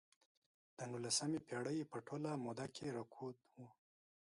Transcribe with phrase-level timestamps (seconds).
[0.77, 3.59] د نولسمې پېړۍ په ټوله موده کې رکود و.